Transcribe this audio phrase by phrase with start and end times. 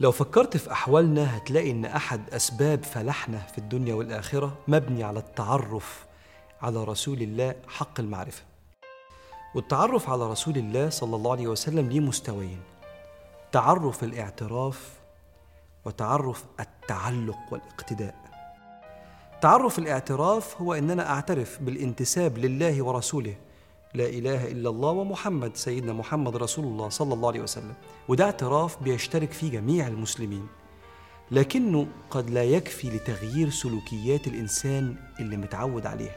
[0.00, 6.06] لو فكرت في أحوالنا هتلاقي إن أحد أسباب فلاحنا في الدنيا والآخرة مبني على التعرف
[6.62, 8.42] على رسول الله حق المعرفة.
[9.54, 12.60] والتعرف على رسول الله صلى الله عليه وسلم ليه مستويين.
[13.52, 14.92] تعرف الاعتراف
[15.84, 18.14] وتعرف التعلق والاقتداء.
[19.40, 23.34] تعرف الاعتراف هو إن أنا أعترف بالانتساب لله ورسوله
[23.94, 27.74] لا إله إلا الله ومحمد سيدنا محمد رسول الله صلى الله عليه وسلم.
[28.08, 30.46] وده اعتراف بيشترك فيه جميع المسلمين.
[31.30, 36.16] لكنه قد لا يكفي لتغيير سلوكيات الإنسان اللي متعود عليها.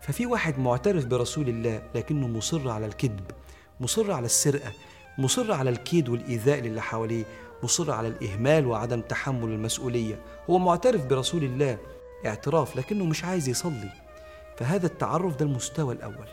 [0.00, 3.30] ففي واحد معترف برسول الله لكنه مصر على الكذب
[3.80, 4.72] مصر على السرقة
[5.18, 7.24] مصر على الكيد والإيذاء للي حواليه
[7.62, 10.20] مصر على الإهمال وعدم تحمل المسؤولية.
[10.50, 11.78] هو معترف برسول الله
[12.26, 13.92] اعتراف لكنه مش عايز يصلي.
[14.56, 16.28] فهذا التعرف ده المستوى الأول.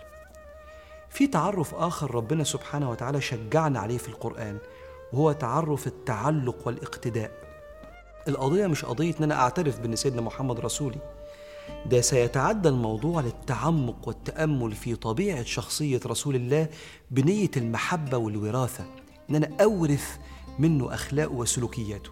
[1.14, 4.58] في تعرف آخر ربنا سبحانه وتعالى شجعنا عليه في القرآن
[5.14, 7.31] وهو تعرف التعلق والاقتداء.
[8.28, 10.97] القضية مش قضية إن أنا أعترف بإن سيدنا محمد رسولي
[11.86, 16.67] ده سيتعدى الموضوع للتعمق والتأمل في طبيعة شخصية رسول الله
[17.11, 18.86] بنية المحبة والوراثة
[19.30, 20.17] إن أنا أورث
[20.59, 22.09] منه أخلاقه وسلوكياته.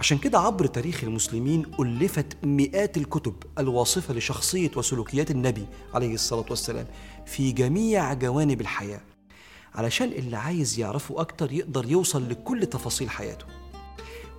[0.00, 6.86] عشان كده عبر تاريخ المسلمين ألفت مئات الكتب الواصفة لشخصية وسلوكيات النبي عليه الصلاة والسلام
[7.26, 9.00] في جميع جوانب الحياة
[9.74, 13.44] علشان اللي عايز يعرفه أكتر يقدر يوصل لكل تفاصيل حياته.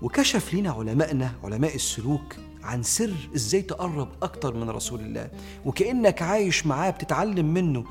[0.01, 5.29] وكشف لنا علمائنا علماء السلوك عن سر إزاي تقرب أكتر من رسول الله
[5.65, 7.85] وكأنك عايش معاه بتتعلم منه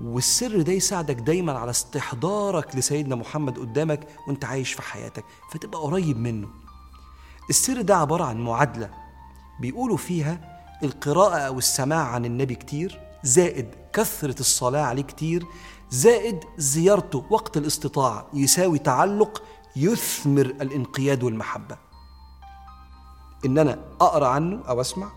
[0.00, 6.16] والسر ده يساعدك دايما على استحضارك لسيدنا محمد قدامك وأنت عايش في حياتك فتبقى قريب
[6.18, 6.48] منه.
[7.50, 8.90] السر ده عبارة عن معادلة.
[9.60, 15.46] بيقولوا فيها القراءة أو السماع عن النبي كتير زائد كثرة الصلاة عليه كتير
[15.90, 19.42] زائد زيارته وقت الاستطاعة يساوي تعلق
[19.76, 21.76] يثمر الانقياد والمحبة.
[23.46, 25.08] إن أنا أقرأ عنه أو أسمع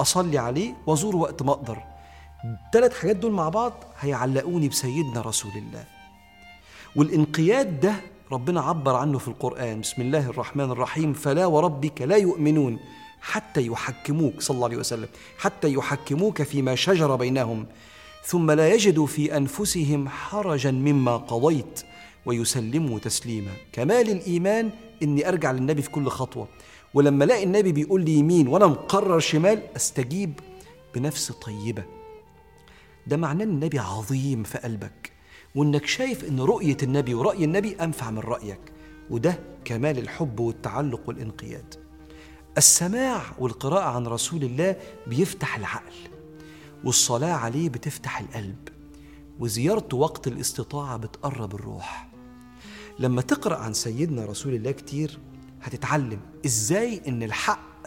[0.00, 1.82] أصلي عليه وأزوره وقت ما أقدر.
[2.66, 5.84] الثلاث حاجات دول مع بعض هيعلقوني بسيدنا رسول الله.
[6.96, 7.94] والانقياد ده
[8.32, 9.80] ربنا عبر عنه في القرآن.
[9.80, 11.12] بسم الله الرحمن الرحيم.
[11.12, 12.78] فلا وربك لا يؤمنون
[13.20, 14.40] حتى يحكموك.
[14.40, 15.08] صلى الله عليه وسلم.
[15.38, 17.66] حتى يحكموك فيما شجر بينهم.
[18.24, 21.80] ثم لا يجدوا في أنفسهم حرجا مما قضيت
[22.26, 23.50] ويسلموا تسليما.
[23.72, 24.70] كمال الإيمان
[25.02, 26.48] إني أرجع للنبي في كل خطوة.
[26.94, 30.40] ولما ألاقي النبي بيقول لي يمين وأنا مقرر شمال أستجيب
[30.94, 31.84] بنفس طيبة.
[33.06, 35.09] ده معناه النبي عظيم في قلبك.
[35.54, 38.60] وإنك شايف إن رؤية النبي ورأي النبي أنفع من رأيك.
[39.10, 41.74] وده كمال الحب والتعلق والانقياد.
[42.58, 45.94] السماع والقراءة عن رسول الله بيفتح العقل
[46.84, 48.68] والصلاة عليه بتفتح القلب
[49.40, 52.08] وزيارته وقت الاستطاعة بتقرب الروح.
[52.98, 55.18] لما تقرأ عن سيدنا رسول الله كتير
[55.62, 57.86] هتتعلم إزاي إن الحق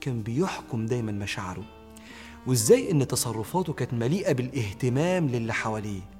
[0.00, 1.64] كان بيحكم دايما مشاعره
[2.46, 6.15] وإزاي إن تصرفاته كانت مليئة بالإهتمام للي حواليه.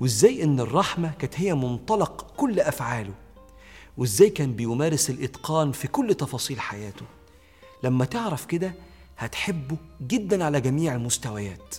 [0.00, 3.14] وإزاي إن الرحمة كانت هي منطلق كل أفعاله؟
[3.98, 7.06] وإزاي كان بيمارس الإتقان في كل تفاصيل حياته؟
[7.82, 8.74] لما تعرف كده
[9.18, 11.74] هتحبه جدا على جميع المستويات.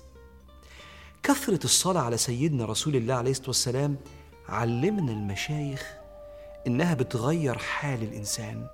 [1.24, 3.96] كثرة الصلاة على سيدنا رسول الله عليه الصلاة والسلام
[4.50, 5.94] علمنا المشايخ
[6.68, 8.68] إنها بتغير حال الإنسان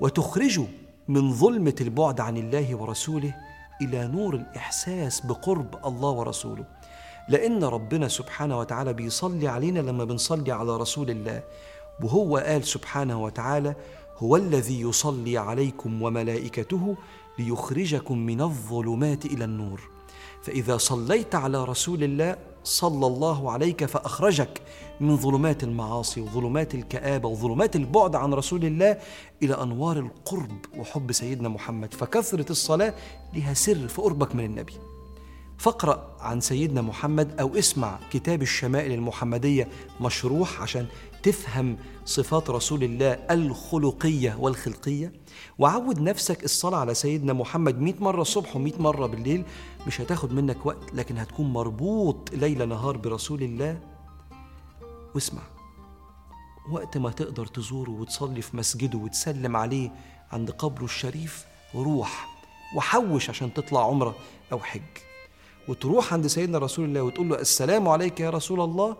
[0.00, 0.66] وتخرجه
[1.08, 3.34] من ظلمة البعد عن الله ورسوله
[3.82, 6.64] إلى نور الإحساس بقرب الله ورسوله.
[7.28, 11.42] لأن ربنا سبحانه وتعالى بيصلي علينا لما بنصلي على رسول الله.
[12.02, 13.74] وهو قال سبحانه وتعالى
[14.18, 16.96] هو الذي يصلي عليكم وملائكته
[17.38, 19.80] ليخرجكم من الظلمات إلى النور.
[20.42, 24.62] فإذا صليت على رسول الله صلى الله عليك فأخرجك
[25.00, 28.98] من ظلمات المعاصي وظلمات الكآبة وظلمات البعد عن رسول الله
[29.42, 31.94] إلى أنوار القرب وحب سيدنا محمد.
[31.94, 32.94] فكثرة الصلاة
[33.34, 34.93] لها سر في قربك من النبي.
[35.58, 39.68] فاقرأ عن سيدنا محمد أو اسمع كتاب الشمائل المحمدية
[40.00, 40.86] مشروح عشان
[41.22, 45.12] تفهم صفات رسول الله الخلقية والخلقية.
[45.58, 49.44] وعود نفسك الصلاة على سيدنا محمد مئة مرة الصبح ومئة مرة بالليل.
[49.86, 53.80] مش هتاخد منك وقت لكن هتكون مربوط ليل نهار برسول الله.
[55.14, 55.42] واسمع
[56.70, 59.90] وقت ما تقدر تزوره وتصلي في مسجده وتسلم عليه
[60.32, 62.28] عند قبره الشريف روح
[62.76, 64.14] وحوش عشان تطلع عمرة
[64.52, 65.13] أو حج.
[65.68, 68.96] وتروح عند سيدنا رسول الله وتقول له السلام عليك يا رسول الله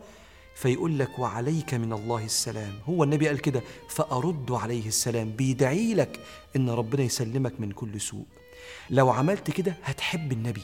[0.54, 2.72] فيقول لك وعليك من الله السلام.
[2.88, 6.20] هو النبي قال كده فأرد عليه السلام بيدعي لك
[6.56, 8.24] إن ربنا يسلمك من كل سوء.
[8.90, 10.62] لو عملت كده هتحب النبي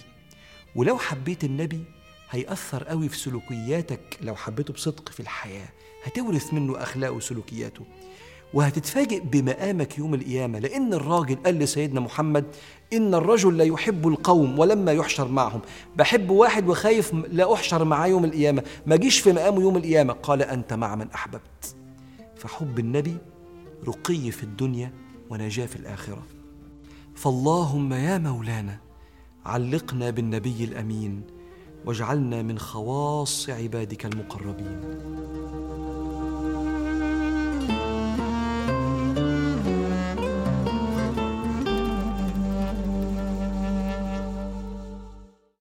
[0.77, 1.85] ولو حبيت النبي
[2.31, 5.69] هيأثر قوي في سلوكياتك لو حبيته بصدق في الحياة
[6.05, 7.85] هتورث منه أخلاقه وسلوكياته.
[8.55, 12.45] وهتتفاجئ بمقامك يوم القيامة لأن الراجل قال لسيدنا محمد
[12.93, 15.61] إن الرجل لا يحب القوم ولما يحشر معهم.
[15.97, 18.63] بحب واحد وخايف لا أحشر معاه يوم القيامة.
[18.87, 20.13] ما جيش في مقامه يوم القيامة.
[20.13, 21.77] قال أنت مع من أحببت.
[22.37, 23.17] فحب النبي
[23.89, 24.93] رقي في الدنيا
[25.31, 26.23] ونجاة في الآخرة.
[27.15, 28.79] فاللهم يا مولانا
[29.47, 31.23] علقنا بالنبي الأمين
[31.87, 34.81] واجعلنا من خواص عبادك المقربين.